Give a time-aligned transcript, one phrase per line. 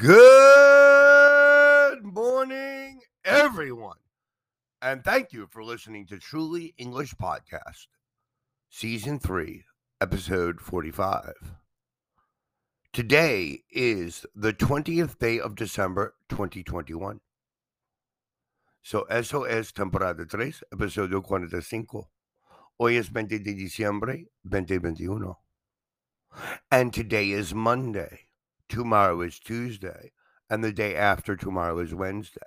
[0.00, 3.98] Good morning, everyone.
[4.80, 7.88] And thank you for listening to Truly English Podcast,
[8.70, 9.62] Season 3,
[10.00, 11.34] Episode 45.
[12.94, 17.20] Today is the 20th day of December 2021.
[18.80, 22.08] So, eso es temporada 3, episodio 45.
[22.78, 25.36] Hoy es 20 de diciembre 2021.
[26.70, 28.29] And today is Monday.
[28.70, 30.12] Tomorrow is Tuesday.
[30.48, 32.40] And the day after tomorrow is Wednesday.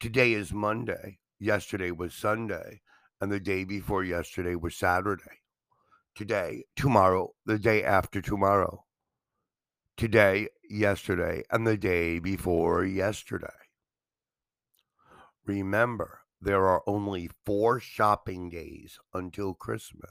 [0.00, 1.20] Today is Monday.
[1.38, 2.82] Yesterday was Sunday.
[3.20, 5.42] And the day before yesterday was Saturday.
[6.16, 8.84] Today, tomorrow, the day after tomorrow.
[9.96, 13.46] Today, yesterday, and the day before yesterday.
[15.46, 20.10] Remember, there are only four shopping days until Christmas.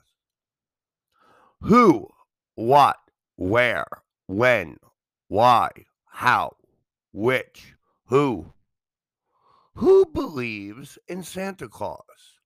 [1.62, 2.08] Who,
[2.56, 2.98] what,
[3.36, 3.88] where,
[4.28, 4.78] when,
[5.28, 5.70] why,
[6.06, 6.56] how,
[7.12, 7.76] which,
[8.08, 8.54] who.
[9.76, 12.40] Who believes in Santa Claus?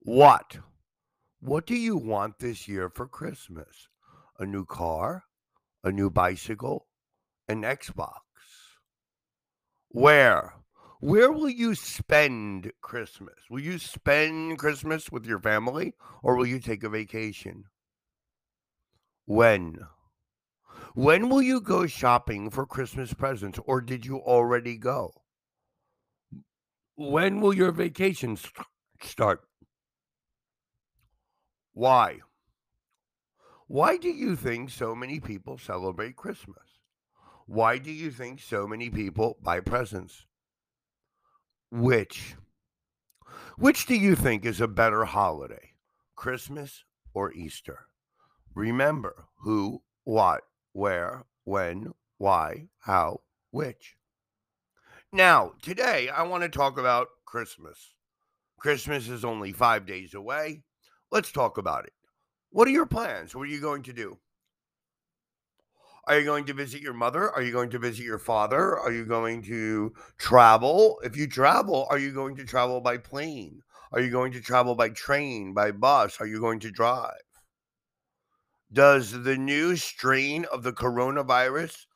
[0.00, 0.58] What?
[1.40, 3.88] What do you want this year for Christmas?
[4.38, 5.24] A new car?
[5.82, 6.86] A new bicycle?
[7.48, 8.20] An Xbox?
[9.88, 10.54] Where?
[11.00, 13.34] Where will you spend Christmas?
[13.50, 17.64] Will you spend Christmas with your family or will you take a vacation?
[19.24, 19.78] When?
[20.94, 25.22] When will you go shopping for Christmas presents or did you already go?
[26.96, 28.66] When will your vacation st-
[29.00, 29.40] start?
[31.72, 32.18] Why?
[33.68, 36.78] Why do you think so many people celebrate Christmas?
[37.46, 40.26] Why do you think so many people buy presents?
[41.70, 42.36] Which?
[43.56, 45.70] Which do you think is a better holiday,
[46.16, 46.84] Christmas
[47.14, 47.86] or Easter?
[48.54, 53.20] Remember who, what, where, when, why, how,
[53.50, 53.96] which.
[55.12, 57.94] Now, today I want to talk about Christmas.
[58.58, 60.62] Christmas is only five days away.
[61.10, 61.92] Let's talk about it.
[62.50, 63.34] What are your plans?
[63.34, 64.18] What are you going to do?
[66.06, 67.30] Are you going to visit your mother?
[67.30, 68.78] Are you going to visit your father?
[68.78, 71.00] Are you going to travel?
[71.04, 73.62] If you travel, are you going to travel by plane?
[73.92, 76.20] Are you going to travel by train, by bus?
[76.20, 77.12] Are you going to drive?
[78.72, 81.86] Does the new strain of the coronavirus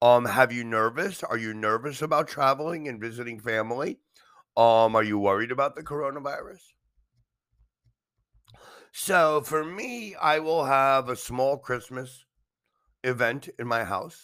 [0.00, 1.22] um have you nervous?
[1.22, 4.00] Are you nervous about traveling and visiting family?
[4.56, 6.60] Um are you worried about the coronavirus?
[8.92, 12.24] So for me, I will have a small Christmas
[13.04, 14.22] event in my house.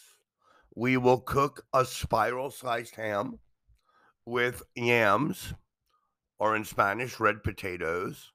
[0.74, 3.40] We will cook a spiral sliced ham
[4.24, 5.54] with yams,
[6.38, 8.32] or in Spanish, red potatoes,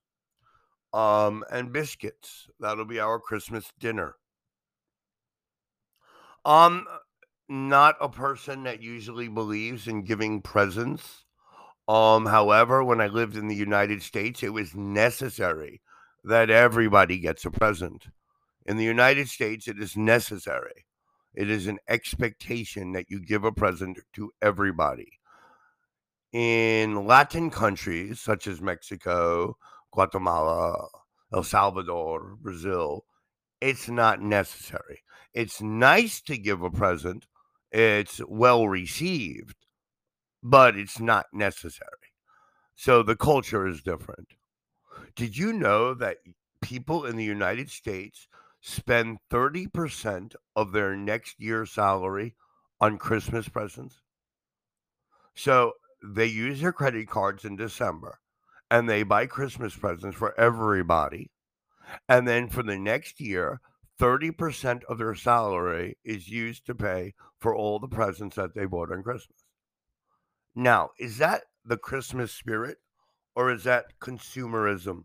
[0.94, 2.48] um, and biscuits.
[2.60, 4.16] That'll be our Christmas dinner.
[6.46, 6.86] Um,
[7.50, 11.26] not a person that usually believes in giving presents.
[11.88, 15.82] Um, however, when I lived in the United States, it was necessary
[16.24, 18.08] that everybody gets a present.
[18.66, 20.86] In the United States, it is necessary.
[21.36, 25.20] It is an expectation that you give a present to everybody.
[26.32, 29.58] In Latin countries such as Mexico,
[29.94, 30.88] Guatemala,
[31.32, 33.06] El Salvador, Brazil,
[33.62, 35.04] it's not necessary.
[35.34, 37.28] It's nice to give a present,
[37.72, 39.56] it's well received,
[40.42, 42.12] but it's not necessary.
[42.76, 44.30] So the culture is different.
[45.16, 46.18] Did you know that
[46.62, 48.28] people in the United States
[48.62, 52.36] spend 30% of their next year's salary
[52.82, 54.02] on Christmas presents?
[55.36, 58.20] So they use their credit cards in December
[58.74, 61.30] and they buy Christmas presents for everybody.
[62.10, 63.62] And then for the next year,
[64.02, 68.92] 30% of their salary is used to pay for all the presents that they bought
[68.92, 69.46] on Christmas.
[70.56, 72.80] Now, is that the Christmas spirit
[73.36, 75.04] or is that consumerism?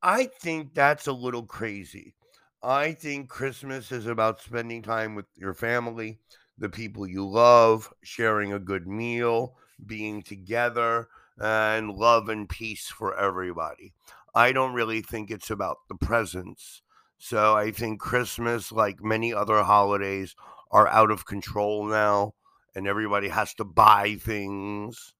[0.00, 2.14] I think that's a little crazy.
[2.62, 6.20] I think Christmas is about spending time with your family,
[6.56, 13.16] the people you love, sharing a good meal, being together, and love and peace for
[13.18, 13.92] everybody.
[14.34, 16.82] I don't really think it's about the presents.
[17.18, 20.34] So I think Christmas, like many other holidays,
[20.70, 22.34] are out of control now,
[22.74, 25.14] and everybody has to buy things.